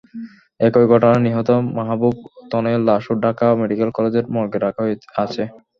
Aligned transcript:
একই 0.59 0.85
ঘটনায় 0.91 1.23
নিহত 1.25 1.49
মাহবুব 1.77 2.15
তনয়ের 2.51 2.81
লাশও 2.87 3.13
ঢাকা 3.23 3.45
মেডিকেল 3.61 3.89
কলেজের 3.93 4.25
মর্গে 4.33 4.59
রাখা 4.59 4.83
আছে। 5.23 5.43